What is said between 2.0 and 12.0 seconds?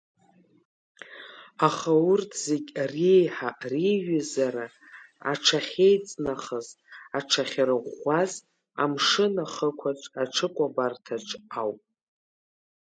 урҭ зегь реиҳа реиҩызара аҽахьеиҵнахыз, аҽахьарӷәӷәаз амшын ахықәаҿ аҽыкәабарҭаҿ ауп.